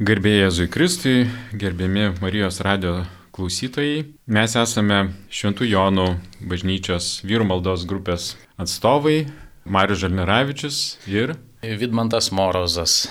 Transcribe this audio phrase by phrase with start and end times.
[0.00, 3.02] Garbėjai Jėzui Kristui, gerbiami Marijos radio
[3.36, 6.06] klausytojai, mes esame Šventų Jonų
[6.48, 9.26] bažnyčios vyrų maldos grupės atstovai
[9.68, 10.78] Marius Žalneravičius
[11.12, 13.10] ir Vidmantas Morozas.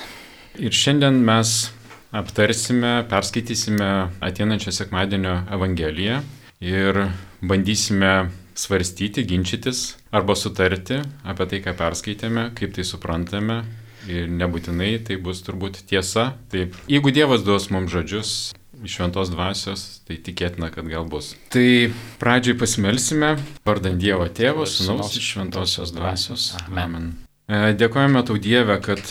[0.57, 1.69] Ir šiandien mes
[2.17, 6.23] aptarsime, perskaitysime ateinančią sekmadienio Evangeliją
[6.65, 7.03] ir
[7.45, 10.97] bandysime svarstyti, ginčytis arba sutarti
[11.29, 13.61] apie tai, ką perskaitėme, kaip tai suprantame.
[14.09, 16.31] Ir nebūtinai tai bus turbūt tiesa.
[16.53, 18.33] Taip, jeigu Dievas duos mums žodžius
[18.81, 21.35] iš šventos dvasios, tai tikėtina, kad gal bus.
[21.53, 23.35] Tai pradžiai pasimelsime,
[23.67, 26.47] vardant Dievo Tėvo, Sūnaus iš šventosios dvasios.
[26.65, 27.11] Amen.
[27.45, 29.03] E, dėkojame tau Dievę, kad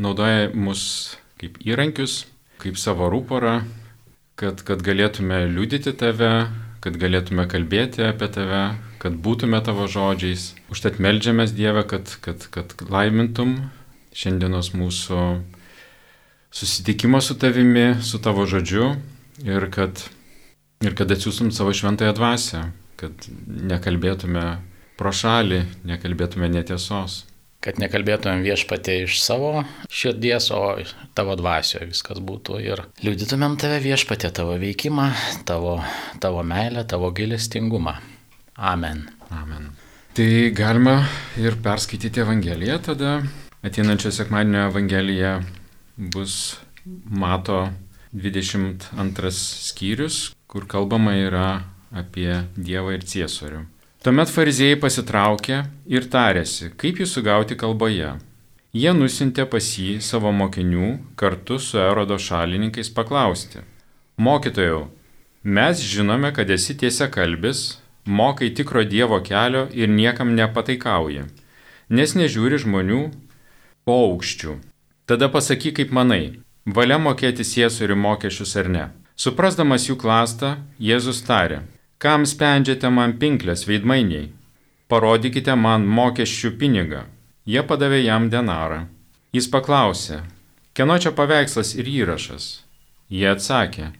[0.00, 2.22] naudoja mus kaip įrankius,
[2.62, 3.60] kaip savo rūporą,
[4.38, 6.48] kad, kad galėtume liudyti tave,
[6.84, 8.62] kad galėtume kalbėti apie tave,
[9.02, 10.54] kad būtume tavo žodžiais.
[10.72, 13.58] Užtat melžiamės Dievę, kad, kad, kad laimintum
[14.18, 15.22] šiandienos mūsų
[16.50, 18.92] susitikimą su tavimi, su tavo žodžiu
[19.46, 20.02] ir kad,
[20.82, 22.64] ir kad atsiųstum savo šventąją dvasę,
[22.98, 24.44] kad nekalbėtume
[24.98, 27.24] pro šalį, nekalbėtume netiesos.
[27.62, 30.78] Kad nekalbėtumėm viešpatė iš savo širdies, o
[31.18, 35.08] tavo dvasioje viskas būtų ir liudytumėm tave viešpatė, tavo veikimą,
[35.46, 35.80] tavo,
[36.22, 37.96] tavo meilę, tavo gilestingumą.
[38.54, 39.08] Amen.
[39.34, 39.72] Amen.
[40.14, 41.00] Tai galima
[41.38, 43.18] ir perskaityti Evangeliją tada.
[43.62, 45.42] Ateinančio sekmadienio Evangelija
[45.96, 46.56] bus
[47.10, 47.68] Mato
[48.12, 53.64] 22 skyrius, kur kalbama yra apie Dievą ir Ciesorių.
[54.06, 55.58] Tuomet fariziejai pasitraukė
[55.90, 58.14] ir tarėsi, kaip jį sugauti kalboje.
[58.70, 63.66] Jie nusintė pas jį savo mokinių kartu su erodo šalininkais paklausti.
[64.22, 64.84] Mokytojau,
[65.42, 71.26] mes žinome, kad esi tiesia kalbis, mokai tikro Dievo kelio ir niekam nepataikauji,
[71.90, 73.08] nes nežiūri žmonių
[73.88, 74.58] po aukščių.
[75.08, 76.40] Tada pasakyk, kaip manai,
[76.76, 78.86] valia mokėti siesurių mokesčius ar ne.
[79.16, 81.62] Suprasdamas jų klastą, Jėzus tarė,
[81.98, 84.28] kam spendžiate man pinklės veidmainiai?
[84.92, 87.06] Parodykite man mokesčių pinigą.
[87.48, 88.84] Jie padavė jam denarą.
[89.32, 90.20] Jis paklausė,
[90.76, 92.46] kieno čia paveikslas ir įrašas?
[93.08, 93.90] Jie atsakė,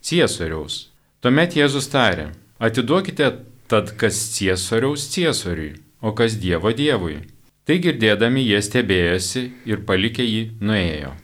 [0.00, 0.88] ciesoriaus.
[1.20, 3.30] Tuomet Jėzus tarė, atiduokite
[3.68, 7.20] tad kas ciesoriaus ciesoriui, o kas Dievo Dievui.
[7.64, 11.14] Tai girdėdami jie stebėjosi ir palikę jį nuėjo.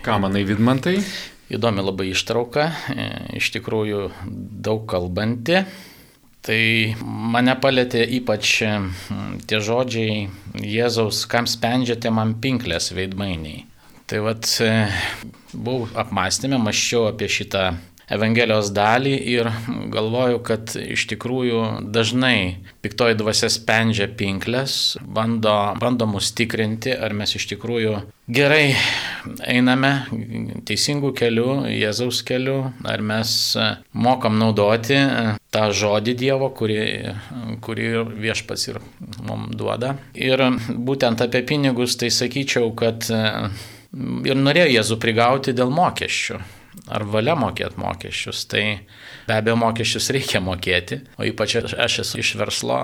[0.00, 0.94] Ką manai, Vidmantai?
[1.52, 2.64] Įdomi labai ištrauka,
[2.94, 3.04] e,
[3.36, 4.06] iš tikrųjų
[4.64, 5.60] daug kalbanti.
[6.42, 6.62] Tai
[7.34, 8.70] mane palėtė ypač e,
[9.44, 10.30] tie žodžiai
[10.64, 13.66] Jėzaus, kam spendžiate man pinklės veidmainiai.
[14.08, 14.72] Tai vad, e,
[15.52, 17.68] buvau apmąstymę, maščiau apie šitą
[18.10, 19.48] Evangelijos dalį ir
[19.92, 21.60] galvoju, kad iš tikrųjų
[21.94, 28.00] dažnai piktoji dvasia spendžia pinklės, bando, bando mus tikrinti, ar mes iš tikrųjų
[28.32, 28.74] gerai
[29.46, 29.92] einame
[30.66, 32.56] teisingų kelių, Jėzaus kelių,
[32.90, 33.34] ar mes
[33.92, 34.98] mokam naudoti
[35.54, 36.80] tą žodį Dievo, kurį,
[37.64, 37.92] kurį
[38.24, 38.80] viešpas ir
[39.22, 39.94] mums duoda.
[40.14, 46.40] Ir būtent apie pinigus tai sakyčiau, kad ir norėjo Jėzų prigauti dėl mokesčių
[46.90, 48.44] ar valia mokėti mokesčius.
[48.50, 48.62] Tai
[49.28, 52.78] be abejo mokesčius reikia mokėti, o ypač aš esu iš verslo,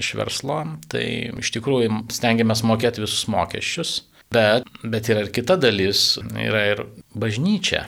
[0.00, 1.04] iš verslo tai
[1.42, 4.00] iš tikrųjų stengiamės mokėti visus mokesčius.
[4.34, 7.84] Bet, bet yra ir kita dalis, yra ir bažnyčia.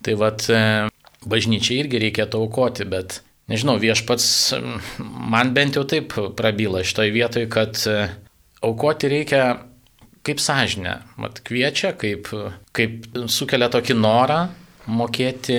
[0.00, 0.46] Tai vad,
[1.28, 3.18] bažnyčia irgi reikėtų aukoti, bet
[3.52, 4.54] nežinau, viešpats
[5.00, 7.76] man bent jau taip prabyla šitoje vietoje, kad
[8.64, 9.42] aukoti reikia
[10.24, 12.28] kaip sąžinę, mat kviečia, kaip,
[12.76, 14.40] kaip sukelia tokį norą
[14.88, 15.56] mokėti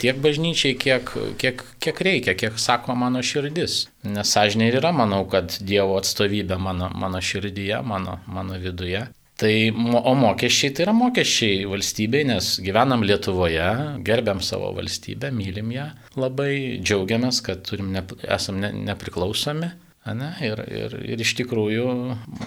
[0.00, 3.84] tiek bažnyčiai, kiek, kiek, kiek reikia, kiek sako mano širdis.
[4.08, 9.06] Nes sąžinė ir yra, manau, kad Dievo atstovybė mano, mano širdyje, mano, mano viduje.
[9.34, 9.54] Tai,
[9.98, 13.66] o mokesčiai tai yra mokesčiai valstybei, nes gyvenam Lietuvoje,
[14.06, 19.72] gerbiam savo valstybę, mylim ją, labai džiaugiamės, kad turim, ne, esam ne, nepriklausomi
[20.04, 21.84] Ne, ir, ir, ir iš tikrųjų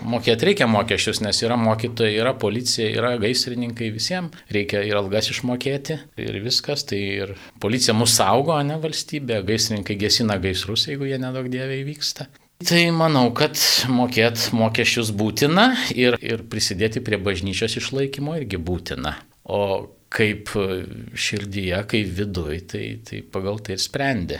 [0.05, 5.97] mokėti reikia mokesčius, nes yra mokytojai, yra policija, yra gaisrininkai, visiems reikia ir algas išmokėti
[6.21, 6.85] ir viskas.
[6.85, 7.33] Tai ir
[7.63, 12.27] policija mūsų saugo, ne valstybė, gaisrininkai gesina gaisrus, jeigu jie nedaug dievė įvyksta.
[12.67, 13.57] Tai manau, kad
[13.89, 19.15] mokėti mokesčius būtina ir, ir prisidėti prie bažnyčios išlaikymo irgi būtina.
[19.49, 19.63] O
[20.13, 20.53] kaip
[21.17, 24.39] širdyje, kaip viduj, tai, tai pagal tai ir sprendė.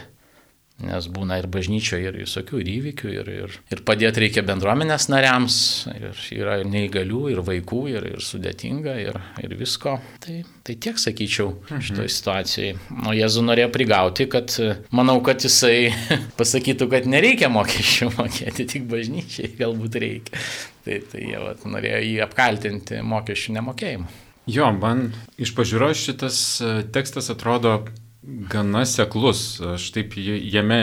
[0.78, 5.58] Nes būna ir bažnyčioje ir visokių ir įvykių, ir, ir, ir padėti reikia bendruomenės nariams,
[5.90, 9.96] ir yra ir neįgalių, ir vaikų, ir, ir sudėtinga, ir, ir visko.
[10.22, 10.38] Tai,
[10.68, 11.82] tai tiek sakyčiau mhm.
[11.88, 12.78] šitoje situacijoje.
[13.10, 14.54] O Jėzu norėjo prigauti, kad
[14.94, 15.90] manau, kad jisai
[16.40, 20.46] pasakytų, kad nereikia mokesčių mokėti, tik bažnyčiai galbūt reikia.
[20.86, 24.14] Tai, tai jie vat, norėjo jį apkaltinti mokesčių nemokėjimu.
[24.48, 25.10] Jo, man
[25.42, 27.82] iš pažiūros šitas e, tekstas atrodo
[28.28, 29.62] gana seklus.
[29.76, 30.80] Aš taip jame,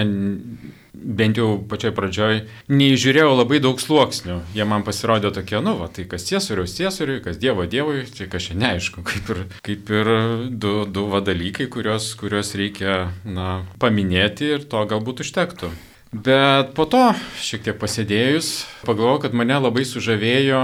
[0.95, 2.43] bent jau pačioj pradžioj,
[2.73, 4.41] neįžiūrėjau labai daug sluoksnių.
[4.57, 8.61] Jie man pasirodė tokie, nu, va, tai kas ciesoriaus ciesoriui, kas Dievo Dievui, tai kažkaip
[8.63, 10.13] neaišku, kaip ir, kaip ir
[10.51, 15.73] du, du vadalykai, kuriuos, kuriuos reikia na, paminėti ir to galbūt užtektų.
[16.15, 17.09] Bet po to,
[17.43, 18.51] šiek tiek pasėdėjus,
[18.87, 20.61] pagalvojau, kad mane labai sužavėjo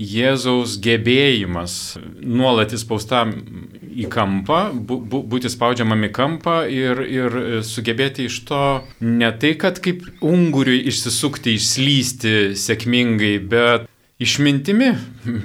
[0.00, 1.74] Jėzaus gebėjimas
[2.24, 3.34] nuolat įspaustam
[3.90, 7.36] į kampą, būti spaudžiamam į kampą ir, ir
[7.66, 8.62] sugebėti iš to
[9.04, 13.89] ne tai, kad kaip unguriui išsisukti, išslysti sėkmingai, bet
[14.20, 14.90] išmintimi.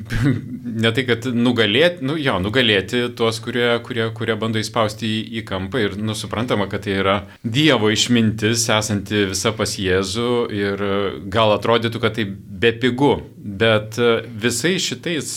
[0.83, 5.45] ne tai, kad nugalėti, nu jo, nugalėti tuos, kurie, kurie, kurie bando įspausti į, į
[5.48, 5.81] kampą.
[5.86, 10.30] Ir nusuprantama, kad tai yra Dievo išmintis, esanti visa pas Jėzų.
[10.56, 10.86] Ir
[11.31, 12.27] gal atrodytų, kad tai
[12.66, 14.00] bepigu, bet
[14.44, 15.33] visais šitais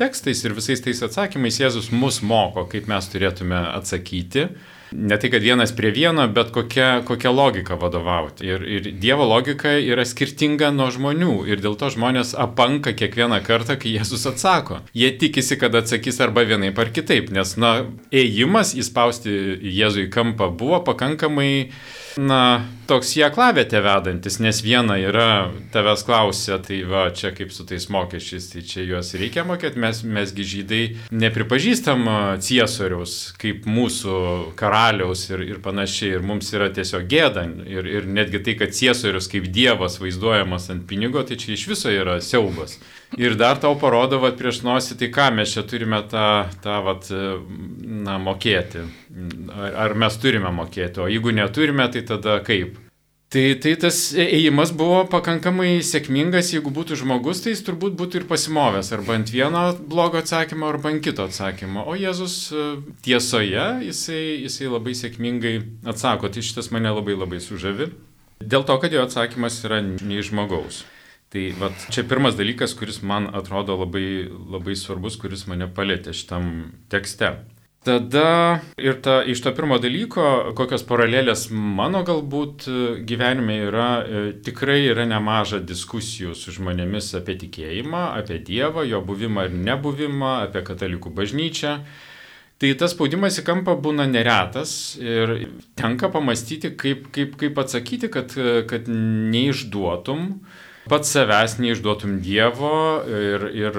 [0.00, 4.48] tekstais ir visais tais atsakymais Jėzus mus moko, kaip mes turėtume atsakyti
[4.92, 8.46] ne tai, kad vienas prie vieno, bet kokia, kokia logika vadovauti.
[8.46, 13.78] Ir, ir Dievo logika yra skirtinga nuo žmonių ir dėl to žmonės apanka kiekvieną kartą,
[13.80, 14.80] kai Jėzus atsako.
[14.96, 17.74] Jie tikisi, kad atsakys arba vienaip ar kitaip, nes, na,
[18.10, 19.34] ėjimas įspausti
[19.80, 21.70] Jėzų į kampą buvo pakankamai
[22.18, 27.66] na, toks į aklavietę vedantis, nes viena yra, tavęs klausia, tai va, čia kaip su
[27.68, 30.82] tais mokesčiais, tai čia juos reikia mokėti, mes, mesgi žydai
[31.14, 32.08] nepripažįstam
[32.42, 34.16] ciesoriaus kaip mūsų
[34.58, 39.30] karaliaus ir, ir panašiai, ir mums yra tiesiog gėda, ir, ir netgi tai, kad ciesorius
[39.30, 42.78] kaip dievas vaizduojamas ant pinigo, tai čia iš viso yra siaubas.
[43.18, 46.26] Ir dar tau parodo, va, prieš nosį, tai ką mes čia turime tą,
[46.62, 48.84] tą vat, na, mokėti.
[49.50, 52.78] Ar, ar mes turime mokėti, o jeigu neturime, tai tada kaip?
[53.30, 58.24] Tai, tai tas ėjimas buvo pakankamai sėkmingas, jeigu būtų žmogus, tai jis turbūt būtų ir
[58.30, 61.84] pasimovęs arba ant vieno blogo atsakymo, arba ant kito atsakymo.
[61.86, 62.34] O Jėzus
[63.06, 65.54] tiesoje, jisai, jisai labai sėkmingai
[65.94, 67.92] atsako, tai šitas mane labai labai sužavi.
[68.42, 70.82] Dėl to, kad jo atsakymas yra ne iš žmogaus.
[71.30, 76.46] Tai vat, čia pirmas dalykas, kuris man atrodo labai, labai svarbus, kuris mane palėtė šitam
[76.90, 77.36] tekste.
[77.86, 82.66] Tada ir ta, iš to pirmo dalyko, kokios paralelės mano galbūt
[83.08, 89.46] gyvenime yra, e, tikrai yra nemaža diskusijų su žmonėmis apie tikėjimą, apie Dievą, jo buvimą
[89.48, 91.76] ir nebuvimą, apie katalikų bažnyčią.
[92.60, 95.32] Tai tas spaudimas į kampą būna neretas ir
[95.80, 98.34] tenka pamastyti, kaip, kaip, kaip atsakyti, kad,
[98.68, 100.26] kad neišduotum
[100.88, 103.78] pats savęs neišduotum Dievo ir, ir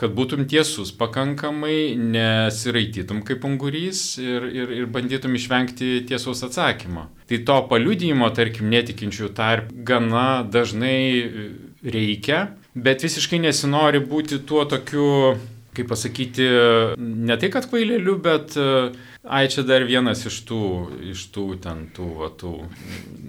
[0.00, 7.08] kad būtum tiesus pakankamai, nesiraitytum kaip ungurys ir, ir, ir bandytum išvengti tiesos atsakymo.
[7.30, 10.98] Tai to paliudymo, tarkim, netikinčių tarp gana dažnai
[11.82, 12.44] reikia,
[12.74, 15.08] bet visiškai nesinori būti tuo tokiu
[15.72, 16.46] kaip pasakyti,
[17.00, 18.56] ne tai kad kvailėliu, bet
[19.24, 20.64] ai čia dar vienas iš tų,
[21.14, 22.52] iš tų ten tų, va, tų,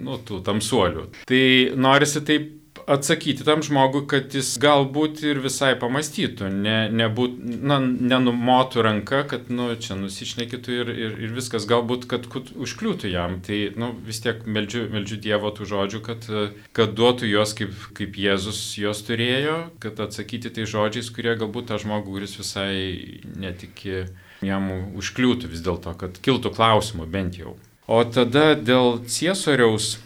[0.03, 1.07] nu, tų tamsuolių.
[1.29, 1.45] Tai
[1.79, 2.51] norisi taip
[2.87, 9.49] atsakyti tam žmogui, kad jis galbūt ir visai pamastytų, ne, nebūt, na, nenumotų ranką, kad,
[9.53, 13.39] nu, čia nusišnekitų ir, ir, ir viskas, galbūt, kad užkliūtų jam.
[13.45, 16.29] Tai, nu, vis tiek meldžiu, meldžiu Dievo tų žodžių, kad,
[16.75, 21.81] kad duotų juos kaip, kaip Jėzus juos turėjo, kad atsakyti tai žodžiais, kurie galbūt tą
[21.83, 24.07] žmogų, kuris visai netiki,
[24.43, 27.55] jam užkliūtų vis dėlto, kad kiltų klausimų bent jau.
[27.87, 29.97] O tada dėl ciesoriaus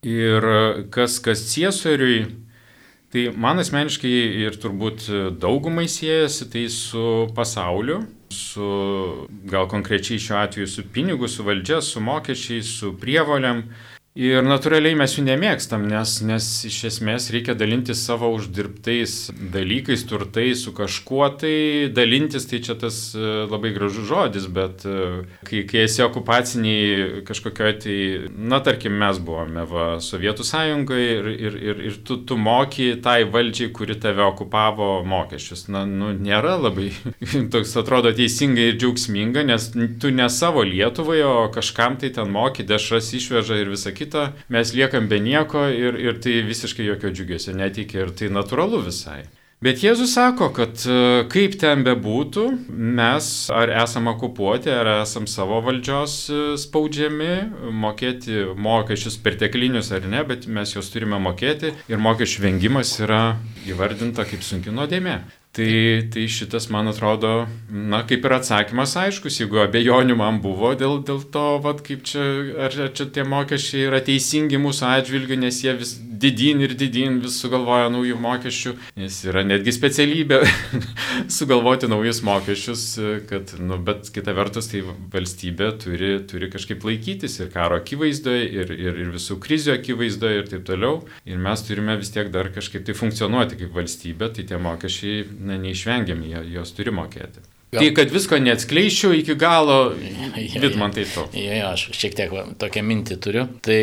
[0.00, 0.44] Ir
[0.88, 2.22] kas, kas ciesoriui,
[3.12, 4.12] tai man asmeniškai
[4.46, 5.10] ir turbūt
[5.42, 7.98] daugumai siejasi tai su pasauliu,
[8.32, 8.70] su
[9.50, 13.66] gal konkrečiai šiuo atveju su pinigu, su valdžia, su mokesčiais, su prievolėm.
[14.18, 20.64] Ir natūraliai mes jų nemėgstam, nes, nes iš esmės reikia dalintis savo uždirbtais dalykais, turtais
[20.64, 21.52] su kažkuo, tai
[21.94, 27.76] dalintis tai čia tas e, labai gražus žodis, bet e, kai, kai esi okupaciniai kažkokioje
[27.84, 27.98] tai,
[28.34, 33.22] na tarkim, mes buvome va, Sovietų sąjungoje ir, ir, ir, ir tu, tu moki tai
[33.30, 35.68] valdžiai, kuri tave okupavo mokesčius.
[35.70, 36.88] Na, nu, nėra labai
[37.54, 39.70] toks atrodo teisingai ir džiaugsminga, nes
[40.02, 44.30] tu ne savo Lietuvai, o kažkam tai ten moki, dešras išveža ir visą kitą kita,
[44.48, 49.22] mes liekam be nieko ir, ir tai visiškai jokio džiugesio neteikia ir tai natūralu visai.
[49.60, 50.94] Bet Jėzus sako, kad e,
[51.28, 52.46] kaip ten bebūtų,
[52.96, 57.34] mes ar esame okupuoti, ar esame savo valdžios e, spaudžiami,
[57.82, 63.20] mokėti mokesčius perteklinius ar ne, bet mes juos turime mokėti ir mokesčių vengimas yra
[63.68, 65.18] įvardinta kaip sunki nuodėmė.
[65.50, 71.00] Tai, tai šitas, man atrodo, na, kaip ir atsakymas aiškus, jeigu abejonių man buvo dėl,
[71.02, 72.22] dėl to, vat, kaip čia,
[72.68, 77.18] ar, ar čia tie mokesčiai yra teisingi mūsų atžvilgiu, nes jie vis didin ir didin
[77.24, 80.38] vis sugalvoja naujų mokesčių, nes yra netgi specialybė
[81.38, 82.84] sugalvoti naujus mokesčius,
[83.30, 88.74] kad, nu, bet kita vertus, tai valstybė turi, turi kažkaip laikytis ir karo akivaizdoje, ir,
[88.76, 91.00] ir, ir visų krizių akivaizdoje ir taip toliau.
[91.26, 95.58] Ir mes turime vis tiek dar kažkaip tai funkcionuoti kaip valstybė, tai tie mokesčiai, na,
[95.60, 97.42] neišvengiami, jos turi mokėti.
[97.70, 97.84] Gal.
[97.84, 99.92] Tai, kad visko neatskleičiau iki galo,
[100.62, 101.28] bet man tai to.
[101.38, 103.44] Jo, jo, aš šiek tiek va, tokią mintį turiu.
[103.62, 103.82] Tai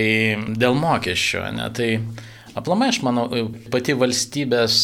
[0.59, 1.93] dėl mokesčio, ne, tai
[2.57, 3.27] Aplamai, aš manau,
[3.73, 4.79] pati valstybės,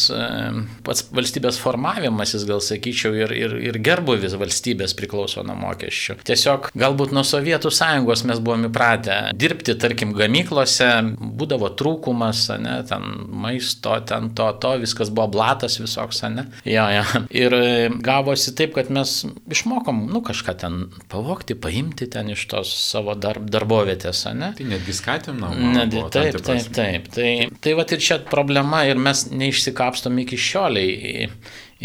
[0.86, 6.18] pats valstybės formavimasis, gal sakyčiau, ir, ir, ir gerbuvis valstybės priklauso nuo mokesčių.
[6.26, 13.08] Tiesiog galbūt nuo Sovietų sąjungos mes buvome įpratę dirbti, tarkim, gamyklose, būdavo trūkumas, ne, ten
[13.44, 16.46] maisto, ten to, to, viskas buvo blatas visoks, ne.
[16.68, 17.24] Jo, jo.
[17.34, 17.56] Ir
[18.04, 19.16] gavosi taip, kad mes
[19.50, 20.80] išmokom, nu, kažką ten
[21.12, 24.52] pavokti, paimti ten iš tos savo darb, darbovietės, ne.
[24.58, 25.58] Tai netgi skatinam.
[26.14, 27.10] Taip, taip, taip.
[27.14, 27.28] Tai,
[27.64, 31.30] Tai va ir čia problema ir mes neišsikapstom iki šioliai,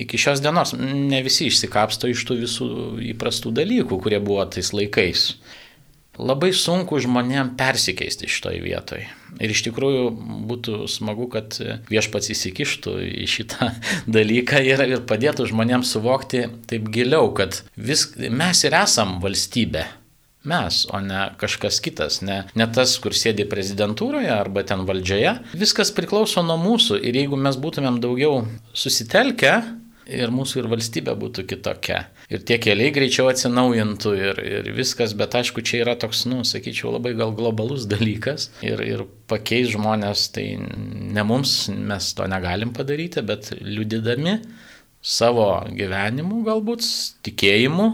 [0.03, 0.73] iki šios dienos.
[0.75, 2.67] Ne visi išsikapsto iš tų visų
[3.13, 5.29] įprastų dalykų, kurie buvo tais laikais.
[6.19, 9.05] Labai sunku žmonėm persikeisti šitoj vietoj.
[9.39, 10.09] Ir iš tikrųjų
[10.49, 11.55] būtų smagu, kad
[11.87, 13.69] viešpats įsikištų į šitą
[14.17, 19.85] dalyką ir, ir padėtų žmonėms suvokti taip giliau, kad vis, mes ir esam valstybė
[20.47, 25.35] mes, o ne kažkas kitas, ne, ne tas, kur sėdi prezidentūroje arba ten valdžioje.
[25.59, 29.53] Viskas priklauso nuo mūsų ir jeigu mes būtumėm daugiau susitelkę
[30.09, 31.99] ir mūsų ir valstybė būtų kitokia.
[32.33, 36.93] Ir tie keliai greičiau atsinaujintų ir, ir viskas, bet aišku, čia yra toks, nu, sakyčiau,
[36.95, 43.25] labai gal globalus dalykas ir, ir pakeis žmonės, tai ne mums, mes to negalim padaryti,
[43.25, 44.39] bet liudydami
[44.99, 46.85] savo gyvenimu galbūt,
[47.25, 47.89] tikėjimu,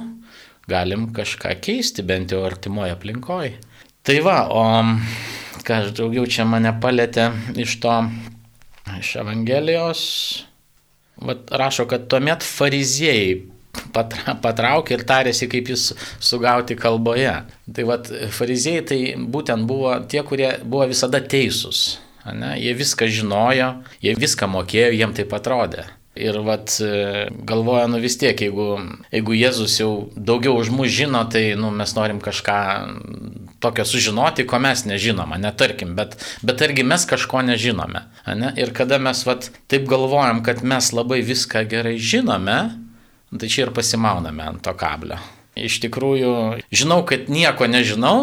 [0.69, 3.55] galim kažką keisti, bent jau artimoje aplinkoje.
[4.05, 4.63] Tai va, o
[5.65, 7.31] ką aš daugiau čia mane palėtė
[7.61, 7.95] iš to,
[8.99, 10.01] iš Evangelijos,
[11.17, 13.35] va, rašo, kad tuomet fariziejai
[13.95, 15.89] patra, patraukė ir tarėsi, kaip jis
[16.23, 17.33] sugauti kalboje.
[17.73, 21.85] Tai vad, fariziejai tai būtent buvo tie, kurie buvo visada teisūs.
[22.25, 22.55] Ne?
[22.57, 23.69] Jie viską žinojo,
[24.01, 25.85] jie viską mokėjo, jiem tai atrodė.
[26.15, 28.77] Ir vat, e, galvoja, nu vis tiek, jeigu,
[29.11, 32.59] jeigu Jėzus jau daugiau už mus žino, tai nu, mes norim kažką
[33.59, 38.05] tokio sužinoti, ko mes nežinome, netarkim, bet, bet argi mes kažko nežinome.
[38.31, 38.53] Ne?
[38.55, 42.59] Ir kada mes vat, taip galvojam, kad mes labai viską gerai žinome,
[43.35, 45.19] tai čia ir pasimauname ant to kablio.
[45.55, 46.31] Iš tikrųjų,
[46.75, 48.17] žinau, kad nieko nežinau,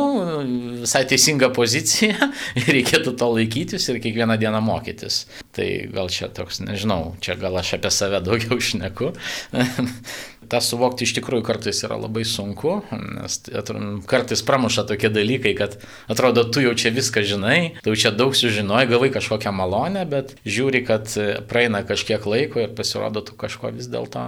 [0.83, 2.29] visai teisinga pozicija
[2.77, 5.25] reikėtų to laikytis ir kiekvieną dieną mokytis.
[5.57, 9.15] Tai gal čia toks, nežinau, čia gal aš apie save daugiau šneku,
[10.53, 13.39] tą suvokti iš tikrųjų kartais yra labai sunku, nes
[14.11, 15.79] kartais pramuša tokie dalykai, kad
[16.13, 20.35] atrodo, tu jau čia viską žinai, tu jau čia daug sužinojai, gavai kažkokią malonę, bet
[20.45, 21.09] žiūri, kad
[21.49, 24.25] praeina kažkiek laiko ir pasirodo, tu kažko vis dėlto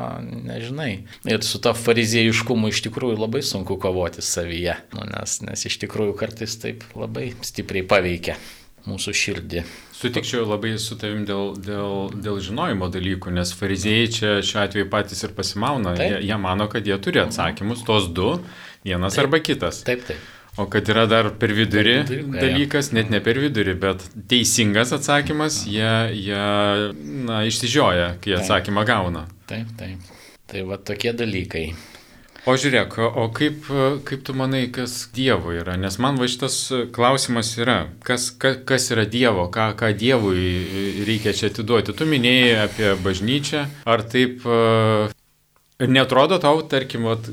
[0.48, 0.92] nežinai.
[1.28, 6.14] Ir su to fariziejiškumu iš tikrųjų labai sunku kovoti savyje, nu, nes, nes iš tikrųjų
[6.18, 8.36] kartais taip labai stipriai paveikia
[8.88, 9.64] mūsų širdį.
[9.96, 15.24] Sutikčiau labai su tavim dėl, dėl, dėl žinojimo dalykų, nes fariziejai čia šiuo atveju patys
[15.24, 15.94] ir pasimauna.
[15.96, 18.36] Jie, jie mano, kad jie turi atsakymus, tos du,
[18.84, 19.24] vienas taip.
[19.24, 19.80] arba kitas.
[19.88, 20.32] Taip, taip.
[20.60, 24.92] O kad yra dar per vidurį, per vidurį dalykas, net ne per vidurį, bet teisingas
[24.94, 26.44] atsakymas, jie, jie
[27.26, 29.24] na, išsižioja, kai atsakymą gauna.
[29.50, 30.12] Taip, taip.
[30.50, 31.64] Tai va tokie dalykai.
[32.44, 33.68] O žiūrėk, o kaip,
[34.04, 35.78] kaip tu manai, kas Dievo yra?
[35.80, 36.58] Nes man va šitas
[36.92, 40.42] klausimas yra, kas, kas, kas yra Dievo, ką, ką Dievui
[41.08, 41.94] reikia čia atiduoti.
[41.96, 44.44] Tu minėjai apie bažnyčią, ar taip
[45.80, 47.32] netrodo tau, tarkim, vat,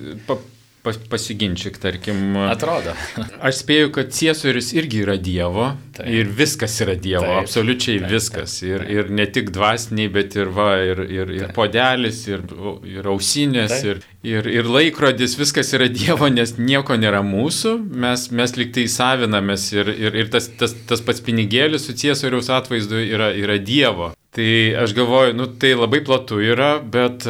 [0.83, 2.35] pas, pasiginčyk, tarkim.
[2.49, 2.93] Atrodo.
[3.47, 6.07] aš spėju, kad Ciesorius irgi yra Dievo taip.
[6.09, 8.55] ir viskas yra Dievo, taip, absoliučiai taip, viskas.
[8.59, 8.87] Taip, taip.
[8.89, 12.45] Ir, ir ne tik dvasiniai, bet ir, va, ir, ir, ir podelis, ir,
[12.89, 14.05] ir ausinės, taip.
[14.23, 19.69] ir, ir, ir laikrodis, viskas yra Dievo, nes nieko nėra mūsų, mes, mes liktai savinamės
[19.75, 24.13] ir, ir, ir tas, tas, tas pats pinigėlis su Ciesoriaus atvaizdu yra, yra Dievo.
[24.31, 27.25] Tai aš galvoju, nu tai labai platu yra, bet,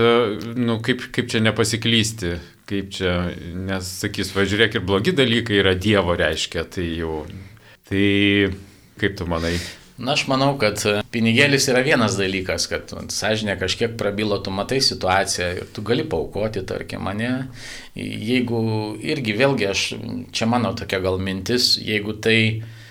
[0.54, 2.36] nu kaip, kaip čia nepasiklysti
[2.72, 3.12] kaip čia,
[3.68, 7.22] nes sakys, važiuok ir blogi dalykai yra Dievo reiškia, tai jau.
[7.90, 8.08] Tai
[9.02, 9.56] kaip tu manai?
[10.02, 10.82] Na, aš manau, kad
[11.14, 16.64] pinigėlis yra vienas dalykas, kad sąžinė kažkiek prabilo, tu matai situaciją ir tu gali paukoti,
[16.66, 17.30] tarkim, mane.
[17.94, 18.62] Jeigu
[18.98, 19.84] irgi vėlgi aš,
[20.34, 22.40] čia mano tokia gal mintis, jeigu tai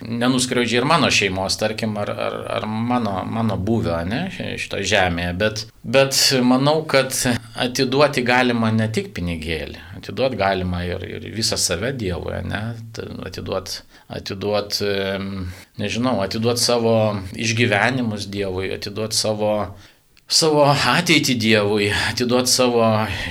[0.07, 4.23] nenuskriaudžia ir mano šeimos, tarkim, ar, ar, ar mano, mano buvio, ne,
[4.61, 5.37] šito žemėje.
[5.41, 7.15] Bet, bet manau, kad
[7.61, 12.65] atiduoti galima ne tik pinigėlį, atiduoti galima ir, ir visą save Dievui, ne,
[13.27, 14.81] atiduoti atiduot,
[15.79, 16.95] nežinau, atiduot savo
[17.39, 19.53] išgyvenimus Dievui, atiduot savo
[20.31, 22.85] savo ateitį Dievui, atiduot savo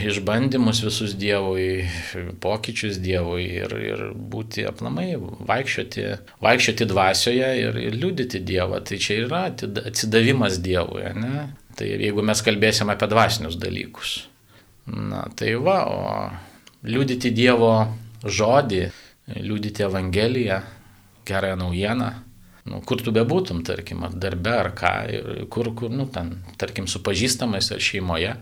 [0.05, 1.85] išbandymus visus Dievui,
[2.43, 6.05] pokyčius Dievui ir, ir būti aplamai, vaikščioti,
[6.43, 8.83] vaikščioti dvasioje ir, ir liūdyti Dievą.
[8.85, 11.49] Tai čia yra atsidavimas Dievui, ne?
[11.79, 14.15] Tai jeigu mes kalbėsim apie dvasinius dalykus.
[14.89, 17.73] Na tai va, o liūdyti Dievo
[18.25, 18.87] žodį,
[19.39, 20.63] liūdyti Evangeliją,
[21.29, 22.09] gerąją naujieną
[22.67, 24.93] nu, kur tu bebūtum, tarkim, ar darbe, ar ką,
[25.53, 28.35] kur, kur, nu, ten, tarkim, su pažįstamais ar šeimoje,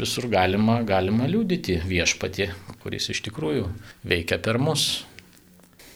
[0.00, 2.50] visur galima, galima liūdyti viešpatį,
[2.84, 3.68] kuris iš tikrųjų
[4.08, 5.04] veikia per mus.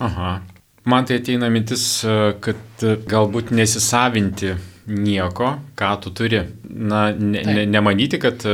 [0.05, 0.37] Aha.
[0.85, 2.05] Man tai ateina mintis,
[2.45, 4.53] kad galbūt nesisavinti
[4.87, 6.41] nieko, ką tu turi.
[6.65, 8.45] Na, ne, ne, nemanyti, kad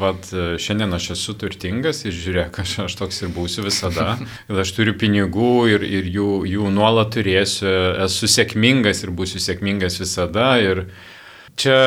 [0.00, 0.28] vat,
[0.60, 4.16] šiandien aš esu turtingas ir žiūrėk, aš, aš toks ir būsiu visada,
[4.48, 7.70] kad aš turiu pinigų ir, ir jų, jų nuolat turėsiu,
[8.06, 10.52] esu sėkmingas ir būsiu sėkmingas visada.
[10.60, 10.86] Ir
[11.60, 11.80] čia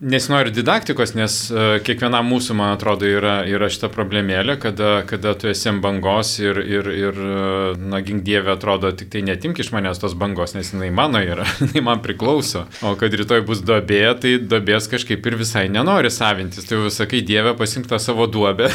[0.00, 5.50] nesinori didaktikos, nes uh, kiekvienam mūsų, man atrodo, yra, yra šita problemėlė, kada, kada tu
[5.50, 9.72] esi ant bangos ir, ir, ir uh, na, gink dievė, atrodo, tik tai netimk iš
[9.74, 12.66] manęs tos bangos, nes jinai mano yra, jinai man priklauso.
[12.86, 16.68] O kad rytoj bus duobė, tai duobės kažkaip ir visai nenori savintis.
[16.68, 18.70] Tai jau sakai, dievė, pasink tą savo duobę,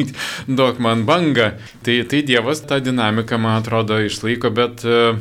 [0.60, 1.52] duok man bangą.
[1.84, 5.20] Tai, tai dievas tą dinamiką, man atrodo, išlaiko, bet uh,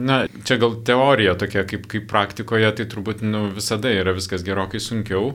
[0.00, 4.80] Na, čia gal teorija tokia, kaip, kaip praktikoje, tai turbūt nu, visada yra viskas gerokai
[4.82, 5.34] sunkiau.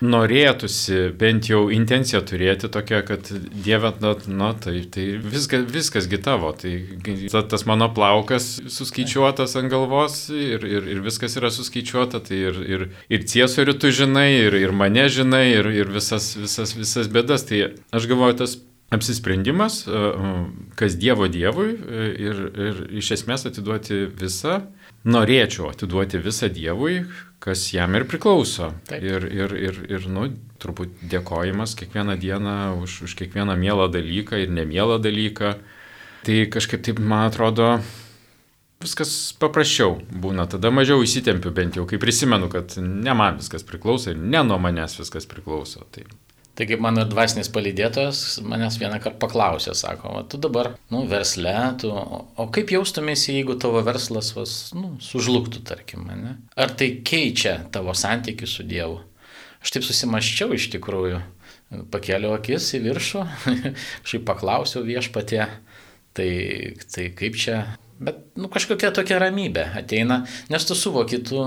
[0.00, 6.54] Norėtųsi bent jau intenciją turėti tokia, kad Dieve, na, na tai, tai viskas, viskasgi tavo,
[6.56, 6.72] tai
[7.52, 12.86] tas mano plaukas suskaičiuotas ant galvos ir, ir, ir viskas yra suskaičiuota, tai ir, ir,
[13.12, 17.44] ir ciesorių tu žinai, ir, ir mane žinai, ir, ir visas, visas, visas bėdas.
[17.50, 18.56] Tai aš galvoju, tas
[18.90, 20.12] apsisprendimas, e,
[20.74, 24.60] kas Dievo Dievui e, ir, ir iš esmės atiduoti visą,
[25.06, 27.04] norėčiau atiduoti visą Dievui,
[27.40, 28.72] kas jam ir priklauso.
[28.90, 29.04] Taip.
[29.06, 30.26] Ir, ir, ir, ir nu,
[30.60, 35.54] turbūt dėkojimas kiekvieną dieną už, už kiekvieną mielą dalyką ir nemielą dalyką.
[36.26, 37.78] Tai kažkaip taip, man atrodo,
[38.82, 44.12] viskas paprasčiau būna, tada mažiau įsitempiu bent jau, kai prisimenu, kad ne man viskas priklauso
[44.12, 45.86] ir ne nuo manęs viskas priklauso.
[45.94, 46.04] Tai
[46.60, 51.88] Tai kaip mano dvasinis palydėtojas manęs vieną kartą paklausė, sako, tu dabar, nu, versle, tu,
[51.88, 56.34] o kaip jaustumėsi, jeigu tavo verslas vas, nu, sužlugtų, tarkim, ne?
[56.60, 58.98] Ar tai keičia tavo santykių su Dievu?
[59.64, 61.22] Aš taip susimaščiau iš tikrųjų,
[61.96, 63.24] pakėliau akis į viršų,
[64.12, 65.40] šiaip paklausiau viešpatie,
[66.12, 66.30] tai,
[66.92, 67.62] tai kaip čia,
[68.04, 71.40] bet, nu, kažkokia tokia ramybė ateina, nes tu suvoki, tu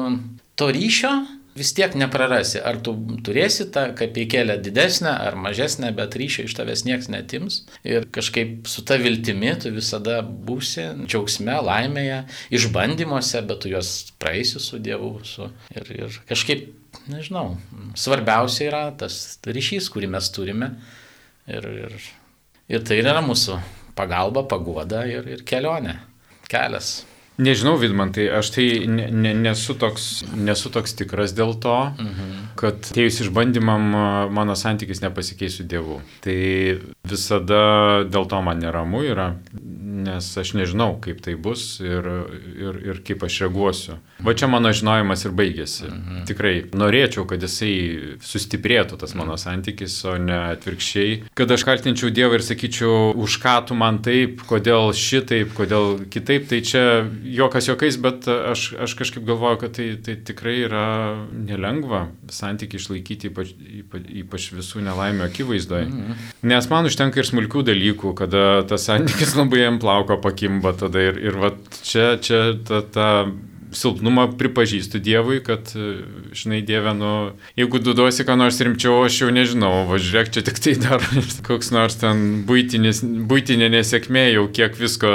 [0.57, 1.13] to ryšio
[1.55, 2.59] vis tiek neprarasi.
[2.65, 7.61] Ar tu turėsi tą kapeikėlę didesnę ar mažesnę, bet ryšio iš tavęs niekas netims.
[7.87, 12.23] Ir kažkaip su ta viltimi tu visada būsi džiaugsme, laimėje,
[12.57, 15.13] išbandymuose, bet tu juos praeisi su Dievu.
[15.27, 16.67] Su, ir, ir kažkaip,
[17.11, 17.55] nežinau,
[17.99, 20.73] svarbiausia yra tas ryšys, kurį mes turime.
[21.49, 21.97] Ir, ir,
[22.71, 23.59] ir tai yra mūsų
[23.97, 25.97] pagalba, paguoda ir, ir kelionė,
[26.49, 27.01] kelias.
[27.41, 32.33] Nežinau, Vidmantai, aš tai ne, ne, nesu, toks, nesu toks tikras dėl to, mhm.
[32.59, 33.87] kad atėjus išbandymam
[34.33, 35.97] mano santykis nepasikeis su Dievu.
[36.21, 36.37] Tai
[37.09, 37.63] visada
[38.05, 39.31] dėl to man neramu yra,
[40.03, 42.05] nes aš nežinau, kaip tai bus ir,
[42.53, 43.97] ir, ir kaip aš reaguosiu.
[44.23, 45.87] Va čia mano žinojimas ir baigėsi.
[45.89, 46.23] Mhm.
[46.29, 47.73] Tikrai norėčiau, kad jisai
[48.23, 51.33] sustiprėtų tas mano santykis, o ne atvirkščiai.
[51.35, 56.47] Kad aš kaltinčiau Dievą ir sakyčiau, už ką tu man taip, kodėl šitaip, kodėl kitaip,
[56.51, 56.83] tai čia
[57.35, 60.85] jokas jokais, bet aš, aš kažkaip galvoju, kad tai, tai tikrai yra
[61.33, 65.89] nelengva santykiai išlaikyti, ypač, ypač, ypač visų nelaimio akivaizdoje.
[65.89, 66.19] Mm.
[66.53, 71.19] Nes man užtenka ir smulkių dalykų, kada tas santykis labai jam plauko pakimba tada ir,
[71.19, 73.09] ir va čia, čia ta, ta
[73.77, 75.71] silpnumą pripažįstu Dievui, kad,
[76.35, 77.11] žinai, Dieve, nu,
[77.59, 81.03] jeigu tu duosi ką nors rimčiau, aš jau nežinau, važiuok čia tik tai dar
[81.47, 85.11] koks nors ten būtinis, būtinė nesėkmė, jau kiek visko,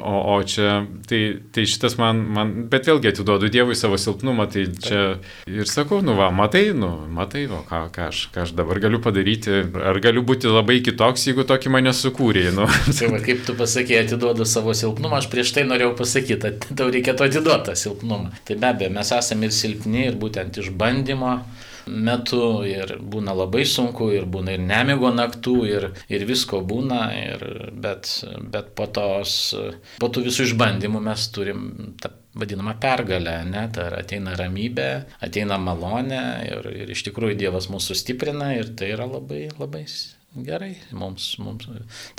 [0.00, 1.22] o, o čia, tai,
[1.54, 5.02] tai šitas man, man, bet vėlgi atiduodu Dievui savo silpnumą, tai čia
[5.50, 9.00] ir sakau, nu va, matai, nu, matai, o ką, ką, aš, ką aš dabar galiu
[9.04, 12.68] padaryti, ar galiu būti labai kitoks, jeigu tokį mane sukūrė, nu.
[12.94, 17.28] Tai va, kaip tu pasakėjai, atiduodu savo silpnumą, aš prieš tai norėjau pasakyti, tau reikėtų
[17.28, 18.32] atiduoti tą silpnumą silpnumą.
[18.44, 21.38] Tai be abejo, mes esame ir silpni, ir būtent išbandymo
[21.86, 27.72] metu ir būna labai sunku, ir būna ir nemigo naktų, ir, ir visko būna, ir,
[27.72, 29.54] bet, bet po, tos,
[30.00, 34.88] po tų visų išbandymų mes turim tą vadinamą pergalę, ne, tai ateina ramybė,
[35.22, 39.84] ateina malonė ir, ir iš tikrųjų Dievas mūsų stiprina ir tai yra labai, labai
[40.34, 41.68] gerai mums, mums.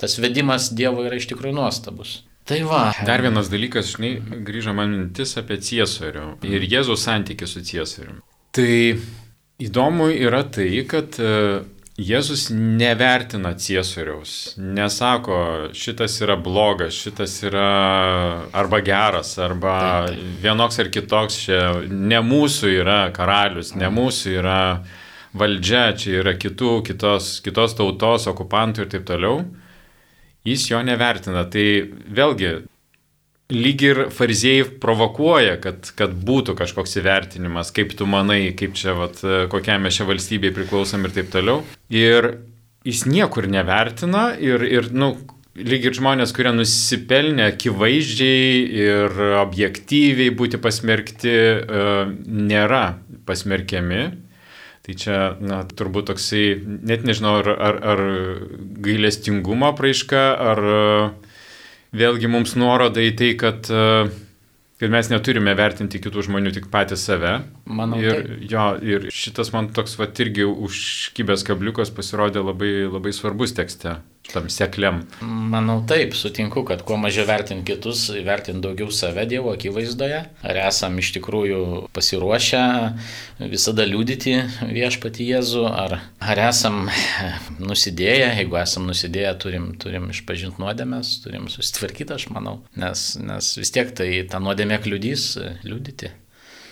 [0.00, 2.22] Tas vedimas Dievo yra iš tikrųjų nuostabus.
[2.46, 2.92] Tai va.
[3.02, 8.20] Dar vienas dalykas, žinai, grįžo man mintis apie ciesorių ir Jėzaus santykių su ciesoriumi.
[8.54, 8.74] Tai
[9.66, 11.32] įdomu yra tai, kad e,
[11.98, 15.40] Jėzus nevertina ciesoriaus, nesako,
[15.74, 17.66] šitas yra blogas, šitas yra
[18.54, 20.40] arba geras, arba taip, taip.
[20.46, 24.58] vienoks ar kitoks, čia ne mūsų yra karalius, ne mūsų yra
[25.34, 29.40] valdžia, čia yra kitų, kitos, kitos tautos, okupantų ir taip toliau
[30.46, 31.44] jis jo nevertina.
[31.50, 31.66] Tai
[32.16, 32.52] vėlgi,
[33.52, 39.22] lyg ir fariziejai provokuoja, kad, kad būtų kažkoks įvertinimas, kaip tu manai, kaip čia, vat,
[39.52, 41.62] kokiam mes čia valstybei priklausom ir taip toliau.
[41.92, 42.32] Ir
[42.86, 45.14] jis niekur nevertina ir, ir nu,
[45.56, 51.88] lyg ir žmonės, kurie nusipelnė akivaizdžiai ir objektyviai būti pasmerkti, e,
[52.26, 52.84] nėra
[53.28, 54.04] pasmerkiami.
[54.86, 56.44] Tai čia, na, turbūt toksai,
[56.86, 58.02] net nežinau, ar, ar, ar
[58.86, 60.62] gailestingumo praiška, ar
[61.96, 67.40] vėlgi mums nuoroda į tai, kad, kad mes neturime vertinti kitų žmonių, tik patys save.
[67.66, 67.98] Manau.
[67.98, 68.36] Ir, tai.
[68.50, 73.96] jo, ir šitas man toks, va, irgi užkibęs kabliukas pasirodė labai, labai svarbus tekste
[74.32, 75.00] tam sekliam.
[75.20, 80.20] Manau taip, sutinku, kad kuo mažiau vertint kitus, vertint daugiau save Dievo akivaizdoje.
[80.46, 81.60] Ar esam iš tikrųjų
[81.96, 82.62] pasiruošę
[83.52, 84.36] visada liūdyti
[84.72, 86.84] viešpati Jėzų, ar, ar esam
[87.70, 93.74] nusidėję, jeigu esam nusidėję, turim, turim išpažinti nuodėmės, turim susitvarkyti, aš manau, nes, nes vis
[93.74, 95.34] tiek tai ta nuodėmė kliudys
[95.66, 96.14] liūdyti.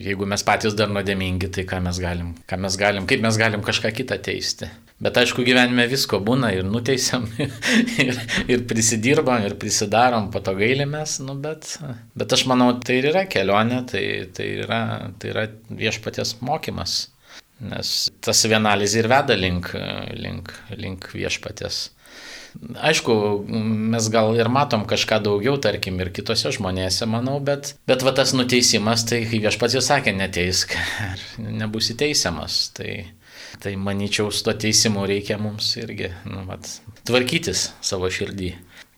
[0.03, 3.63] Jeigu mes patys dar nuodėmingi, tai ką mes galim, ką mes galim, kaip mes galim
[3.63, 4.67] kažką kitą teisti.
[5.05, 7.27] Bet aišku, gyvenime visko būna ir nuteisiam,
[8.05, 8.19] ir,
[8.51, 11.77] ir prisidirbam, ir prisidarom, po to gailimės, nu, bet,
[12.19, 14.05] bet aš manau, tai ir yra kelionė, tai,
[14.35, 14.81] tai, yra,
[15.19, 16.99] tai yra viešpatės mokymas.
[17.65, 17.91] Nes
[18.25, 19.71] tas vienalizė ir veda link,
[20.19, 21.85] link, link viešpatės.
[22.75, 23.15] Aišku,
[23.95, 28.35] mes gal ir matom kažką daugiau, tarkim, ir kitose žmonėse, manau, bet, bet va tas
[28.37, 30.77] nuteisimas, tai viešpats jau sakė, neteisk,
[31.39, 32.63] nebus įteisiamas.
[32.79, 32.97] Tai,
[33.63, 36.67] Tai manyčiau, su to teisimu reikia mums irgi nu, vat,
[37.07, 38.49] tvarkytis savo širdį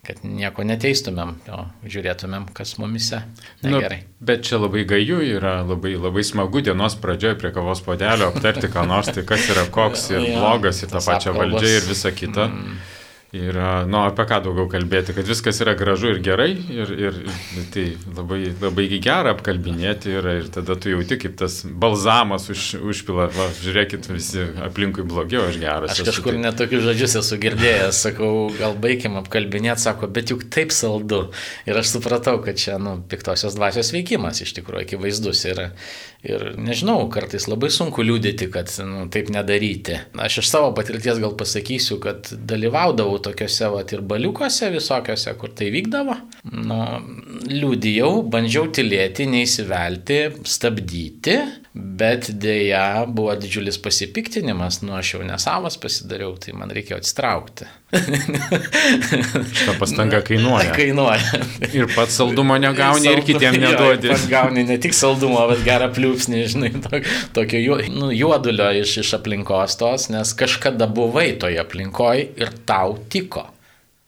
[0.07, 3.19] kad nieko neteistumėm, o žiūrėtumėm, kas mumise.
[3.65, 3.97] Negerai.
[4.05, 8.69] Nu, bet čia labai gaju yra, labai, labai smagu dienos pradžioje prie kavos podelio aptarti,
[8.71, 12.47] ką nors, tai kas yra koks ir blogas, ir tą pačią valdžią ir visą kitą.
[12.47, 12.77] Mm.
[13.37, 17.17] Ir, nu, apie ką daugiau kalbėti, kad viskas yra gražu ir gerai, ir, ir
[17.73, 17.85] tai
[18.17, 23.49] labai, labai gera apkalbinėti yra, ir tada tu jauti, kaip tas balzamas už, užpila, va,
[23.61, 25.93] žiūrėkit, visi aplinkui blogiau, aš geras.
[25.93, 26.43] Aš kažkur tai...
[26.47, 31.27] netokius žodžius esu girdėjęs, sakau, gal baigim apkalbinėti, sako, bet juk taip saldu.
[31.69, 35.71] Ir aš supratau, kad čia, nu, piktosios dvasios veikimas iš tikrųjų akivaizdus yra.
[36.25, 39.99] Ir nežinau, kartais labai sunku liūdėti, kad nu, taip nedaryti.
[40.17, 45.69] Aš iš savo patirties gal pasakysiu, kad dalyvaudavau tokiuose vat, ir baliukose visokiuose, kur tai
[45.75, 46.17] vykdavo.
[46.57, 46.79] Nu,
[47.51, 50.19] liūdėjau, bandžiau tylėti, neįsivelti,
[50.57, 51.37] stabdyti,
[51.77, 57.67] Bet dėja buvo didžiulis pasipiktinimas, nu aš jau nesavas pasidariau, tai man reikėjo atsitraukti.
[59.59, 60.71] Šitą pastangą kainuoja.
[60.73, 61.41] Kainuoja.
[61.69, 64.09] Ir pats saldumo negauni Saldum, ir kitiem neduodi.
[64.09, 66.73] Pats gauni ne tik saldumo, bet gerą pliūpsnį, žinai,
[67.37, 72.97] tokio ju, nu, juodulio iš, iš aplinkos tos, nes kažkada buvai toje aplinkoje ir tau
[73.13, 73.45] tiko.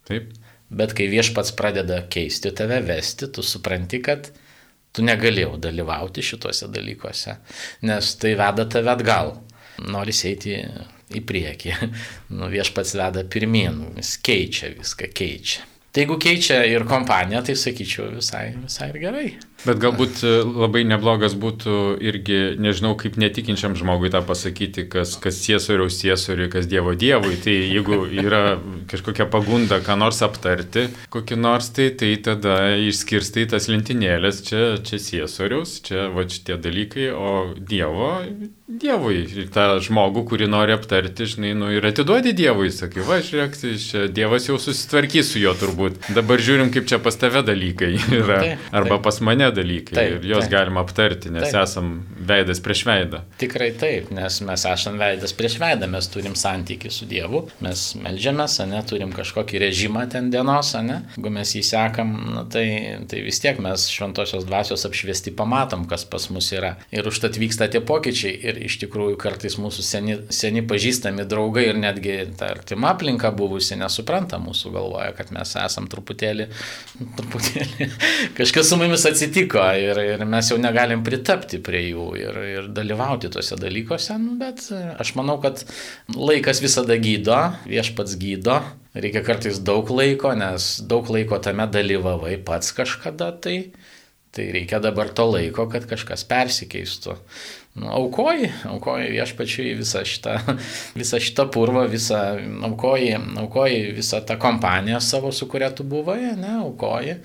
[0.10, 0.34] Taip.
[0.74, 4.32] Bet kai viešpats pradeda keisti tave, vesti, tu supranti, kad
[5.00, 7.38] Tu negalėjau dalyvauti šituose dalykuose,
[7.88, 9.30] nes tai veda tave atgal.
[9.88, 10.58] Nori eiti
[11.16, 11.76] į priekį.
[12.36, 15.64] Nu, viešpats veda pirmin, jis keičia viską, keičia.
[15.90, 19.24] Tai jeigu keičia ir kompaniją, tai sakyčiau visai, visai ir gerai.
[19.66, 25.42] Bet galbūt e, labai neblogas būtų irgi, nežinau, kaip netikinčiam žmogui tą pasakyti, kas, kas
[25.44, 27.36] ciesoriaus ciesoriui, kas Dievo Dievui.
[27.44, 28.44] Tai jeigu yra
[28.92, 32.56] kažkokia pagunda, ką nors aptarti, kokį nors, tai, tai tada
[32.88, 38.14] išskirstai tas lentynėlės, čia, čia ciesoriaus, čia va šitie dalykai, o Dievo,
[38.70, 39.24] Dievui.
[39.26, 43.76] Ir tą žmogų, kurį nori aptarti, žinai, nu ir atiduodi Dievui, sakai, va, žiūrėk, tai
[43.82, 46.00] čia Dievas jau susitvarkys su juo turbūt.
[46.16, 48.40] Dabar žiūrim, kaip čia pas tave dalykai yra.
[48.72, 50.54] Arba pas mane dalykai taip, ir juos taip.
[50.54, 51.62] galima aptarti, nes taip.
[51.64, 51.92] esam
[52.30, 53.24] veidas prieš veidą.
[53.42, 58.60] Tikrai taip, nes mes esam veidas prieš veidą, mes turim santykių su Dievu, mes melžiamės,
[58.70, 62.66] ne, turim kažkokį režimą ten dienos, ne, jeigu mes jį sekam, na, tai,
[63.10, 66.76] tai vis tiek mes šventosios dvasios apšviesti pamatom, kas pas mus yra.
[66.96, 71.80] Ir užtat vyksta tie pokyčiai ir iš tikrųjų kartais mūsų seni, seni pažįstami draugai ir
[71.82, 76.50] netgi ta artima aplinka buvusi nesupranta mūsų galvoja, kad mes esam truputėlį,
[77.20, 77.90] truputėlį
[78.40, 79.06] kažkas su mumis
[79.40, 84.38] atsitiko ir, ir mes jau negalim pritapti prie jų ir, ir dalyvauti tuose dalykuose, nu,
[84.40, 84.66] bet
[85.00, 85.64] aš manau, kad
[86.14, 88.60] laikas visada gydo, viešpats gydo,
[88.96, 93.72] reikia kartais daug laiko, nes daug laiko tame dalyvavai pats kažkada, tai,
[94.36, 97.16] tai reikia dabar to laiko, kad kažkas persikeistų.
[97.80, 100.36] Nu, aukoji, aukoji viešpačiui visą šitą,
[101.00, 102.20] visą šitą purvą, visą,
[102.68, 107.20] aukoji, aukoji visą tą kompaniją savo, su kuria tu buvai, ne, aukoji.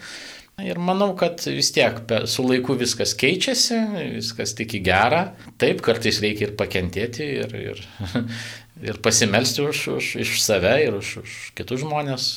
[0.62, 1.96] Ir manau, kad vis tiek
[2.30, 3.78] su laiku viskas keičiasi,
[4.14, 5.22] viskas tik į gerą.
[5.58, 7.80] Taip, kartais reikia ir pakentėti, ir, ir,
[8.90, 12.28] ir pasimelsti už, už, iš save ir už, už kitus žmonės,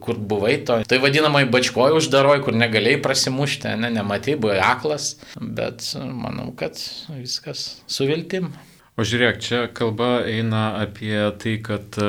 [0.00, 0.78] kur buvai to.
[0.88, 6.80] Tai vadinamai bačkoji uždaroj, kur negalėjai prasimušti, ne, nematai, buvai aklas, bet manau, kad
[7.12, 8.54] viskas su viltim.
[8.96, 12.00] O žiūrėk, čia kalba eina apie tai, kad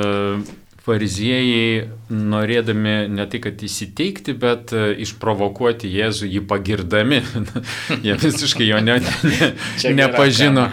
[0.88, 7.20] fariziejai, norėdami ne kad įsiteikti, bet e, išprovokuoti Jėzų jį pagirdami.
[8.06, 9.50] Jie visiškai jo ne, ne,
[9.98, 10.68] nepažino.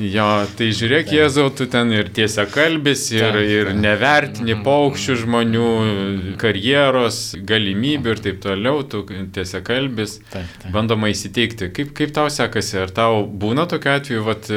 [0.00, 1.14] Jo, tai žiūrėk, Taip.
[1.14, 3.52] Jėzau, tu ten ir tiesia kalbis, ir, Taip.
[3.54, 4.64] ir nevertini mhm.
[4.66, 5.68] paukščių žmonių,
[6.40, 10.18] karjeros, galimybių ir taip toliau, tu tiesia kalbis,
[10.74, 11.70] bandoma įsiteikti.
[11.74, 12.80] Kaip, kaip tau sekasi?
[12.82, 14.50] Ar tau būna tokiu atveju, vat,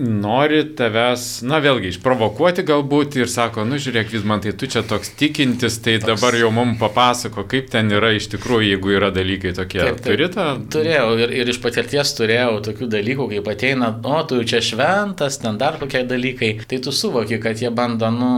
[0.00, 4.82] nori tavęs, na vėlgi, išprovokuoti galbūt ir sako, nu žiūrėk, vis man tai tu čia
[4.86, 6.08] toks tikintis, tai toks...
[6.10, 9.80] dabar jau mums papasako, kaip ten yra iš tikrųjų, jeigu yra dalykai tokie.
[9.82, 10.08] Taip, taip.
[10.10, 10.46] Turi tą?
[10.74, 15.58] Turėjau ir, ir iš patirties turėjau tokių dalykų, kaip ateina, o tu čia šventas, ten
[15.60, 18.32] dar kokie dalykai, tai tu suvoki, kad jie bando, nu,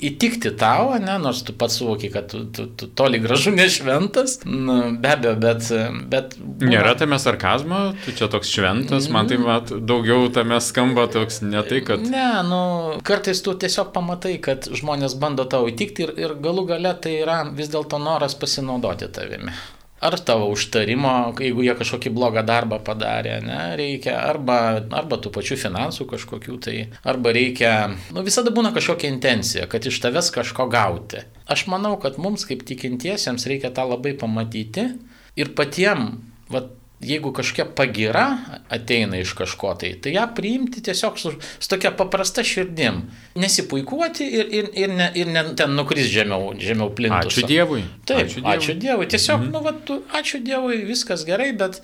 [0.00, 4.78] įtikti tau, ne, nors tu pats suvoki, kad tu, tu, tu toli gražu nešventas, nu,
[5.00, 5.70] be abejo, bet...
[6.10, 6.72] bet būna...
[6.74, 11.62] Nėra tame sarkazmo, tu čia toks šventas, man tai mat, daugiau tame skamba toks ne
[11.66, 12.02] tai, kad...
[12.10, 12.60] Ne, nu,
[13.06, 17.20] kartais tu tiesiog pamatai, kad žmonės bando bando tau įtikti ir, ir galų gale tai
[17.22, 19.52] yra vis dėlto noras pasinaudoti tavimi.
[20.00, 25.58] Ar tavo užtarimo, jeigu jie kažkokį blogą darbą padarė, ne, reikia, arba, arba tų pačių
[25.60, 27.72] finansų kažkokių, tai arba reikia,
[28.16, 31.20] nu visada būna kažkokia intencija, kad iš tavęs kažko gauti.
[31.52, 34.88] Aš manau, kad mums kaip tikintiesiems reikia tą labai pamatyti
[35.36, 36.08] ir patiem,
[36.48, 38.26] vat, jeigu kažkokia pagira
[38.68, 43.02] ateina iš kažko tai, tai ją priimti tiesiog su, su tokia paprasta širdim.
[43.40, 47.40] Nesipuikuoti ir, ir, ir, ne, ir ne, ten nukris žemiau, žemiau plintuso.
[47.40, 47.84] Ačiū Dievui.
[48.04, 48.56] Taip, ačiū Dievui.
[48.56, 49.10] Ačiū Dievui.
[49.10, 49.52] Tiesiog, mhm.
[49.54, 51.80] nu, va, tu, ačiū Dievui, viskas gerai, bet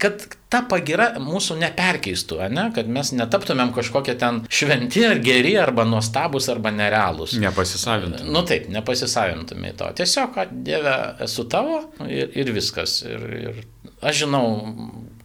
[0.00, 2.66] kad ta pagira mūsų neperkeistų, ne?
[2.76, 7.36] kad mes netaptumėm kažkokie ten šventi ar geri, arba nuostabus, arba nerealūs.
[7.42, 8.32] Nepasisavintumėm.
[8.34, 9.90] Nu taip, nepasisavintumėm to.
[10.02, 13.00] Tiesiog, Dieve, esu tavo ir, ir viskas.
[13.06, 13.64] Ir, ir
[14.02, 14.46] aš žinau,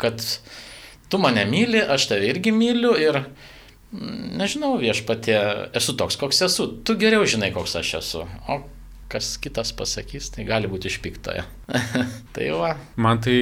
[0.01, 0.21] kad
[1.11, 3.23] tu mane myli, aš tave irgi myliu ir
[3.91, 5.35] nežinau, viešpatė,
[5.75, 6.67] esu toks, koks esu.
[6.87, 8.23] Tu geriau žinai, koks aš esu.
[8.47, 8.61] O
[9.11, 11.43] kas kitas pasakys, tai gali būti išpiktoje.
[12.35, 12.75] tai va.
[12.95, 13.37] Man tai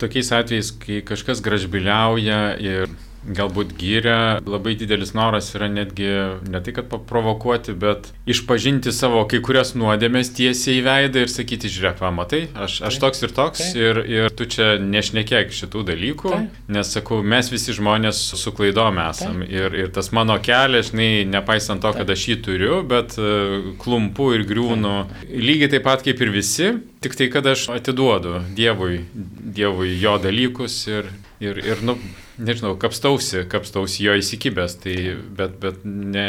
[0.00, 2.92] tokiais atvejais, kai kažkas gražbiliauja ir
[3.26, 6.08] galbūt gyria, labai didelis noras yra netgi
[6.46, 11.70] ne tai, kad paprovokuoti, bet išpažinti savo kai kurias nuodėmės tiesiai į veidą ir sakyti,
[11.72, 13.82] žiūrėk, va, matai, aš, aš toks ir toks tai.
[13.82, 16.42] ir, ir tu čia nešnekėk šitų dalykų, tai.
[16.78, 19.50] nes sakau, mes visi žmonės su klaidom esam tai.
[19.54, 24.32] ir, ir tas mano kelias, žinai, nepaisant to, kad aš jį turiu, bet uh, klumpu
[24.36, 24.94] ir griūnu
[25.30, 30.78] lygiai taip pat kaip ir visi, tik tai, kad aš atiduodu Dievui, Dievui jo dalykus
[30.90, 31.10] ir,
[31.42, 31.96] ir, ir nu,
[32.38, 34.96] nežinau, kapstausi, kapstausi jo įsikibęs, tai
[35.38, 36.26] bet, bet ne.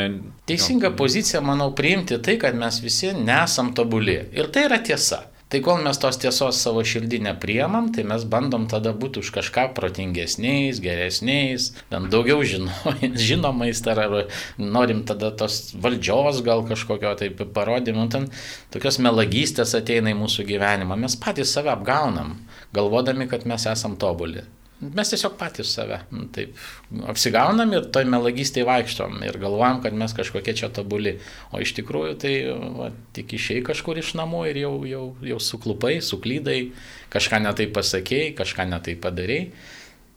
[0.49, 0.97] Teisinga jo.
[0.99, 4.19] pozicija, manau, priimti tai, kad mes visi nesam tobuli.
[4.37, 5.25] Ir tai yra tiesa.
[5.47, 9.69] Tai kol mes tos tiesos savo širdį nepriemam, tai mes bandom tada būti už kažką
[9.77, 12.73] protingesniais, geresniais, ten daugiau žino,
[13.29, 14.27] žinomais, ar
[14.59, 18.27] norim tada tos valdžios gal kažkokio taip parodymų, ten
[18.75, 20.99] tokios melagystės ateina į mūsų gyvenimą.
[20.99, 22.35] Mes patys save apgaunam,
[22.75, 24.43] galvodami, kad mes esam tobuli.
[24.77, 26.53] Mes tiesiog patys save nu, taip
[27.09, 31.15] apsigaunam ir toj melagystėje vaikštom ir galvojam, kad mes kažkokie čia tobuli.
[31.49, 32.33] O iš tikrųjų tai
[32.77, 36.59] va, tik išėjai kažkur iš namų ir jau, jau, jau suklupai, suklydai,
[37.13, 39.49] kažką netai pasakėjai, kažką netai padarėjai.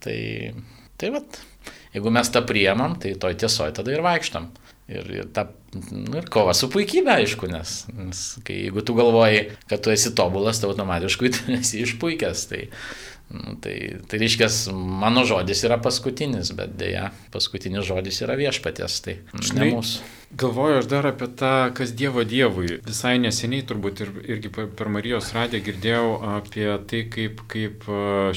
[0.04, 0.18] Tai,
[1.00, 1.24] tai va,
[1.96, 4.52] jeigu mes tą priemam, tai toj tiesoje tada ir vaikštom.
[4.90, 9.44] Ir, ir, ta, nu, ir kova su puikybė, aišku, nes, nes kai, jeigu tu galvoji,
[9.70, 12.48] kad tu esi tobulas, tai automatiškai tu esi išpuikęs.
[12.50, 12.64] Tai,
[13.30, 13.76] nu, tai,
[14.10, 19.76] tai reiškia, mano žodis yra paskutinis, bet dėja, paskutinis žodis yra viešpatės, tai Žinai, ne
[19.76, 20.08] mūsų.
[20.40, 22.76] Galvoju aš dar apie tą, kas Dievo Dievui.
[22.86, 27.88] Visai neseniai turbūt ir, irgi per Marijos radiją girdėjau apie tai, kaip, kaip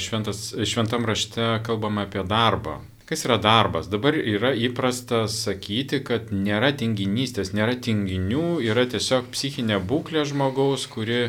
[0.01, 2.79] šventas, šventam rašte kalbame apie darbą.
[3.09, 3.89] Kas yra darbas?
[3.91, 11.27] Dabar yra įprasta sakyti, kad nėra tinginystės, nėra tinginių, yra tiesiog psichinė būklė žmogaus, kuri,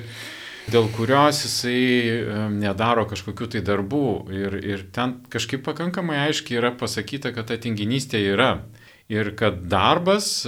[0.72, 4.06] dėl kurios jisai nedaro kažkokių tai darbų.
[4.32, 8.54] Ir, ir ten kažkaip pakankamai aiškiai yra pasakyta, kad ta tinginystė yra.
[9.12, 10.46] Ir kad darbas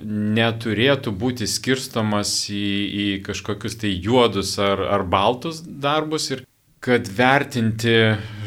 [0.00, 6.30] neturėtų būti skirstomas į, į kažkokius tai juodus ar, ar baltus darbus.
[6.32, 6.47] Ir
[6.84, 7.94] kad vertinti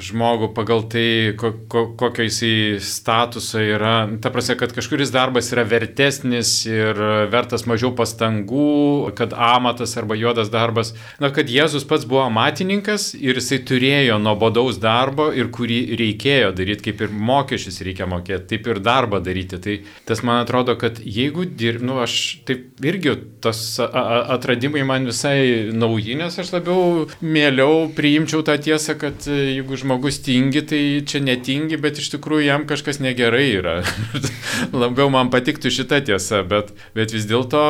[0.02, 5.66] žmogų pagal tai, ko, ko, kokio jisai statuso yra, ta prasme, kad kažkuris darbas yra
[5.68, 6.98] vertesnis ir
[7.30, 13.38] vertas mažiau pastangų, kad amatas arba juodas darbas, na, kad Jėzus pats buvo amatininkas ir
[13.38, 18.82] jisai turėjo nuobodaus darbo ir kurį reikėjo daryti, kaip ir mokesčius reikia mokėti, taip ir
[18.82, 19.60] darbą daryti.
[19.62, 22.16] Tai tas man atrodo, kad jeigu dirb, nu, aš
[22.48, 23.14] taip irgi
[23.44, 29.38] tas atradimai man visai nauji, nes aš labiau mieliau priimti priimčiau tą tiesą, kad e,
[29.58, 33.82] jeigu žmogus tingi, tai čia netingi, bet iš tikrųjų jam kažkas negerai yra.
[34.82, 37.62] Labiau man patiktų šita tiesa, bet, bet vis dėlto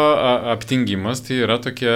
[0.51, 1.95] aptingimas tai yra tokia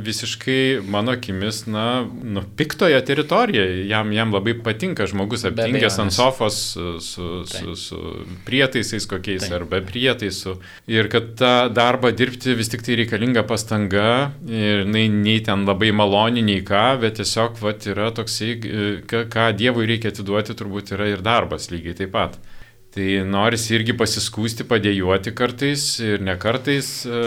[0.00, 3.84] visiškai mano akimis, na, nu, piktoje teritorijoje.
[3.90, 8.00] Jam, jam labai patinka žmogus aptingęs ant sofos su, su, su, su
[8.46, 9.58] prietaisais kokiais Taip.
[9.60, 10.56] arba prietaisų.
[10.88, 15.92] Ir kad tą darbą dirbti vis tik tai reikalinga pastanga ir nei, nei ten labai
[15.96, 20.94] maloni, nei ką, bet tiesiog, va, pat yra toksai, e, ką Dievui reikia atiduoti, turbūt
[20.96, 22.38] yra ir darbas lygiai taip pat.
[22.92, 27.20] Tai norisi irgi pasiskūsti, padėjuoti kartais ir ne kartais, e,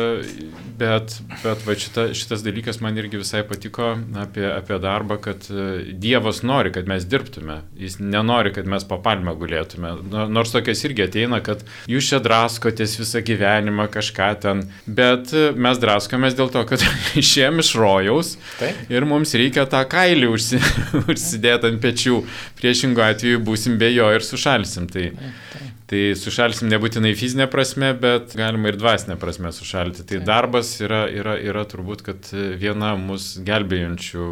[0.77, 5.95] bet, bet va, šita, šitas dalykas man irgi visai patiko apie, apie darbą, kad e,
[5.97, 9.95] Dievas nori, kad mes dirbtume, jis nenori, kad mes papalmę gulėtume.
[10.35, 15.81] Nors tokias irgi ateina, kad jūs čia draskotės visą gyvenimą kažką ten, bet e, mes
[15.81, 16.85] draskomės dėl to, kad
[17.23, 18.85] išėjom iš rojaus Taip.
[18.93, 20.61] ir mums reikia tą kailį užsi,
[21.09, 22.21] užsidėti ant pečių,
[22.61, 24.93] priešingų atveju būsim be jo ir sušalsim.
[24.93, 25.54] Tai, Taip.
[25.85, 30.05] Tai sušalsim nebūtinai fizinė prasme, bet galima ir dvasinė prasme sušalti.
[30.09, 34.29] Tai darbas yra, yra, yra turbūt, kad viena mūsų gelbėjančių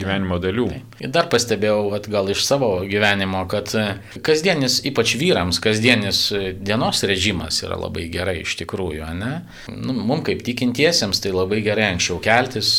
[0.00, 0.66] gyvenimo dalių.
[0.72, 0.98] Taip.
[1.06, 3.70] Ir dar pastebėjau, at, gal iš savo gyvenimo, kad
[4.26, 6.24] kasdienis, ypač vyrams, kasdienis
[6.58, 9.32] dienos režimas yra labai gerai iš tikrųjų, ne?
[9.70, 12.72] Nu, mums kaip tikintiesiems tai labai gerai anksčiau keltis,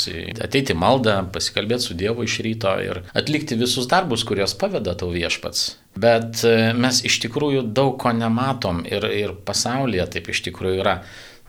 [0.44, 5.78] ateiti maldą, pasikalbėti su Dievu iš ryto ir atlikti visus darbus, kuriuos paveda tau viešpats.
[5.98, 11.00] Bet e, mes iš tikrųjų daug ko nematom ir, ir pasaulyje taip iš tikrųjų yra.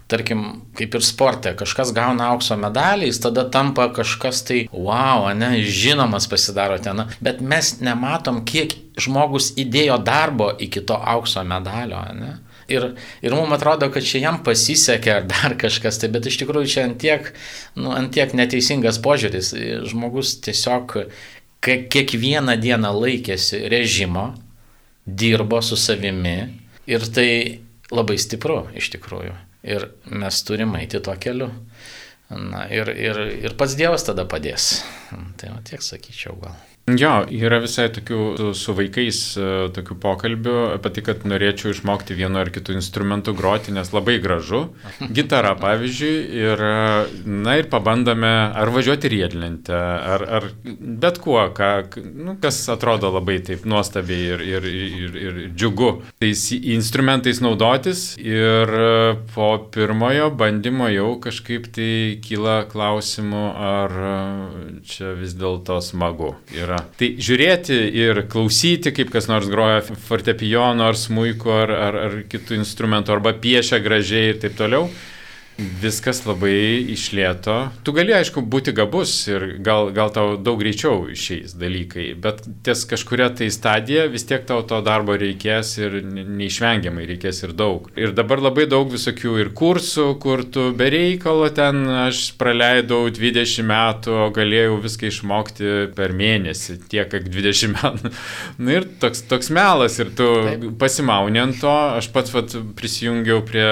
[0.09, 5.59] Tarkim, kaip ir sporte, kažkas gauna aukso medalį, jis tada tampa kažkas tai, wow, ne,
[5.61, 12.39] žinomas pasidaro ten, bet mes nematom, kiek žmogus įdėjo darbo iki to aukso medalio, ne.
[12.69, 12.85] Ir,
[13.25, 16.83] ir mums atrodo, kad čia jam pasisekė ar dar kažkas, tai bet iš tikrųjų čia
[16.85, 17.31] antiek,
[17.81, 19.55] nu, antiek neteisingas požiūris.
[19.89, 20.99] Žmogus tiesiog
[21.65, 24.31] kiekvieną dieną laikėsi režimo,
[25.07, 26.39] dirbo su savimi
[26.87, 27.31] ir tai
[27.95, 29.35] labai stipru iš tikrųjų.
[29.69, 31.51] Ir mes turime eiti tuo keliu.
[32.29, 34.83] Na ir, ir, ir pats Dievas tada padės.
[35.41, 36.59] Tai va, tiek sakyčiau gal.
[36.97, 42.17] Jo, yra visai tokių su, su vaikais e, tokių pokalbių apie tai, kad norėčiau išmokti
[42.17, 44.63] vienu ar kitu instrumentu groti, nes labai gražu.
[45.17, 46.63] Gitara, pavyzdžiui, ir,
[47.29, 49.77] na ir pabandome ar važiuoti riedlentę,
[50.15, 51.73] ar, ar bet kuo, ką,
[52.17, 55.91] nu, kas atrodo labai taip nuostabiai ir, ir, ir, ir džiugu.
[56.23, 58.73] Tais instrumentais naudotis ir
[59.35, 61.93] po pirmojo bandymo jau kažkaip tai
[62.25, 63.99] kyla klausimų, ar
[64.89, 66.87] čia vis dėlto smagu yra yra.
[66.99, 72.59] Tai žiūrėti ir klausyti, kaip kas nors groja fortepijono ar smuiku ar, ar, ar kitų
[72.63, 74.89] instrumentų, arba piešia gražiai ir taip toliau
[75.59, 77.57] viskas labai išlėto.
[77.83, 82.85] Tu gali, aišku, būti gabus ir gal, gal tau daug greičiau išeis dalykai, bet ties
[82.89, 87.89] kažkuria tai stadija vis tiek tau to darbo reikės ir neišvengiamai reikės ir daug.
[87.99, 93.67] Ir dabar labai daug visokių ir kursų, kur tu be reikalo ten aš praleidau 20
[93.67, 98.15] metų, o galėjau viską išmokti per mėnesį, tiek kaip 20 metų.
[98.63, 100.31] Na ir toks, toks melas ir tu
[100.79, 103.67] pasimauni ant to, aš pats vat, prisijungiau prie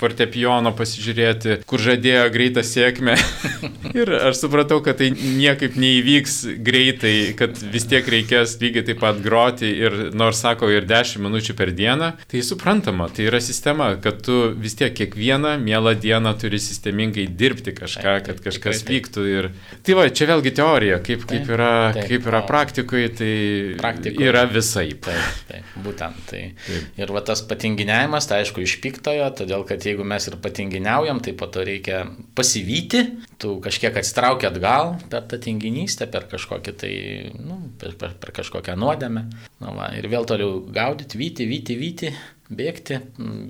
[0.00, 3.16] fortepijono pasižiūrėti turėti, kur žadėjo greitą sėkmę.
[4.00, 9.20] ir aš supratau, kad tai niekaip neįvyks greitai, kad vis tiek reikės lygiai taip pat
[9.24, 14.22] groti ir nors sako ir 10 minučių per dieną, tai suprantama, tai yra sistema, kad
[14.26, 19.26] tu vis tiek kiekvieną mielą dieną turi sistemingai dirbti kažką, kad kažkas vyktų.
[19.36, 19.50] Ir...
[19.86, 23.32] Tai va, čia vėlgi teorija, kaip, kaip yra, kaip yra praktikoje, tai
[23.80, 24.30] praktikoje.
[24.30, 24.88] yra visai.
[25.06, 26.22] Taip, taip, būtent.
[26.26, 26.42] Tai.
[26.66, 26.86] Taip.
[26.98, 31.34] Ir va tas patinginiavimas, tai aišku, iš piktojo, todėl kad jeigu mes ir patinginiaujam, tai
[31.38, 32.04] po to reikia
[32.38, 33.02] pasivyti,
[33.42, 36.94] tu kažkiek atsitraukia atgal per tą tinginystę, per kažkokį tai,
[37.40, 39.26] nu, per, per, per kažkokią nuodėmę.
[39.62, 42.14] Nu, va, ir vėl toliau gaudyti, vyti, vyti, vyti,
[42.48, 43.00] bėgti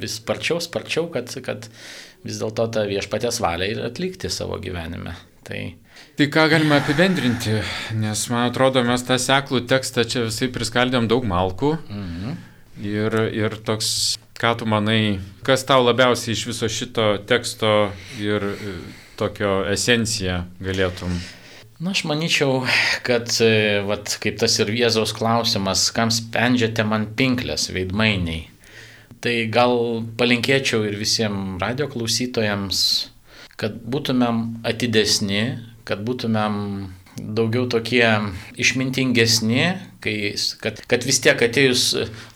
[0.03, 1.71] vis sparčiau, sparčiau, kad, kad
[2.27, 5.17] vis dėlto tą viešpatės valią ir atlikti savo gyvenime.
[5.47, 5.61] Tai
[6.17, 7.59] Tai ką galime apibendrinti,
[8.01, 11.75] nes man atrodo, mes tą seklų tekstą čia visai priskaldėm daug malkų.
[11.93, 12.37] Mhm.
[12.85, 17.73] Ir, ir toks, ką tu manai, kas tau labiausiai iš viso šito teksto
[18.21, 18.77] ir e,
[19.17, 21.17] tokio esenciją galėtum
[21.77, 22.63] Na, aš manyčiau,
[23.05, 28.47] kad, e, vat, kaip tas ir Jėzaus klausimas, kam spendžiate man pinklės veidmainiai.
[29.21, 29.77] Tai gal
[30.17, 32.81] palinkėčiau ir visiems radio klausytojams,
[33.61, 35.43] kad būtumėm atidesni,
[35.85, 36.57] kad būtumėm
[37.17, 38.05] daugiau tokie
[38.61, 39.65] išmintingesni,
[40.05, 40.15] kai,
[40.63, 41.85] kad, kad vis tiek atėjus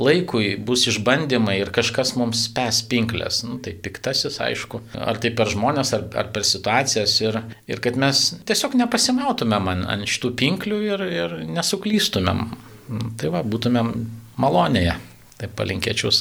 [0.00, 3.42] laikui bus išbandymai ir kažkas mums spės pinklės.
[3.46, 7.98] Nu, tai piktasis, aišku, ar tai per žmonės, ar, ar per situacijas ir, ir kad
[8.00, 12.46] mes tiesiog nepasimautumėm ant, ant šitų pinklių ir, ir nesuklystumėm.
[12.90, 13.94] Nu, tai va, būtumėm
[14.40, 14.96] malonėje.
[15.40, 16.12] Tai palinkėčiau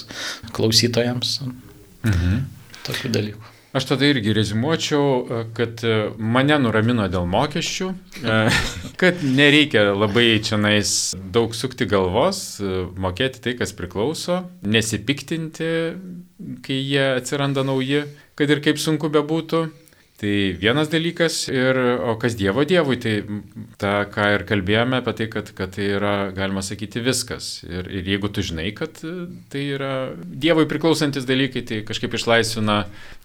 [0.56, 2.44] klausytojams mhm.
[2.88, 3.59] tokių dalykų.
[3.70, 8.38] Aš tada irgi rezimuočiau, e, kad e, mane nuramino dėl mokesčių, e,
[9.02, 10.94] kad nereikia labai čia nais
[11.36, 12.40] daug sukti galvos,
[12.98, 15.70] mokėti tai, kas priklauso, nesipiktinti,
[16.66, 18.08] kai jie atsiranda nauji,
[18.40, 19.68] kad ir kaip sunku bebūtų.
[20.20, 23.22] Tai vienas dalykas, ir, o kas Dievo Dievui, tai
[23.80, 27.48] ta, ką ir kalbėjome apie tai, kad, kad tai yra, galima sakyti, viskas.
[27.64, 32.82] Ir, ir jeigu tu žinai, kad tai yra Dievui priklausantis dalykai, tai kažkaip išlaisvina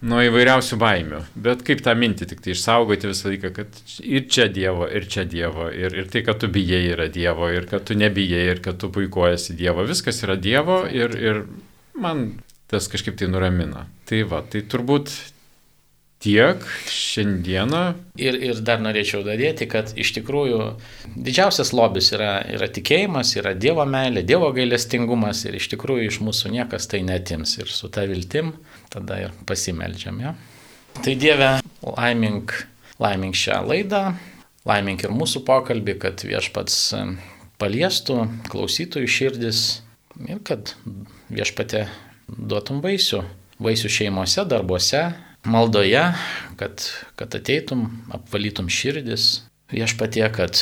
[0.07, 1.21] nuo įvairiausių baimių.
[1.49, 5.27] Bet kaip tą mintį tik tai išsaugoti visą laiką, kad ir čia Dievo, ir čia
[5.27, 8.79] Dievo, ir, ir tai, kad tu bijai yra Dievo, ir kad tu nebijai, ir kad
[8.79, 11.47] tu puikuojasi Dievo, viskas yra Dievo ir, ir
[11.99, 12.29] man
[12.71, 13.89] tas kažkaip tai nuramina.
[14.07, 15.11] Tai va, tai turbūt
[16.25, 17.83] tiek šiandieną.
[18.21, 20.61] Ir, ir dar norėčiau dadėti, kad iš tikrųjų
[21.15, 26.55] didžiausias lobis yra, yra tikėjimas, yra Dievo meilė, Dievo gailestingumas ir iš tikrųjų iš mūsų
[26.57, 27.59] niekas tai netims.
[27.61, 28.55] Ir su ta viltim
[28.93, 30.23] tada ir pasimeldžiam.
[30.25, 30.35] Ja?
[31.03, 31.51] Tai Dieve,
[31.85, 32.57] laimink,
[33.03, 34.05] laimink šią laidą,
[34.65, 36.79] laimink ir mūsų pokalbį, kad viešpats
[37.61, 39.65] paliestų klausytojų širdis
[40.25, 40.73] ir kad
[41.29, 41.89] viešpatė
[42.29, 43.25] duotum vaisių.
[43.65, 45.05] Vaisių šeimose, darbuose,
[45.45, 46.03] maldoje,
[46.61, 46.85] kad,
[47.19, 50.61] kad ateitum, apvalytum širdis viešpatie, kad,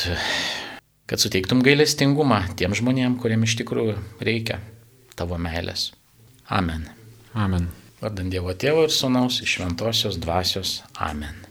[1.09, 4.59] kad suteiktum gailestingumą tiem žmonėm, kuriem iš tikrųjų reikia
[5.19, 5.91] tavo meilės.
[6.49, 6.87] Amen.
[7.33, 7.69] Amen.
[8.03, 10.81] Vardant Dievo Tėvo ir Sūnaus iš Šventosios dvasios.
[10.99, 11.42] Amen.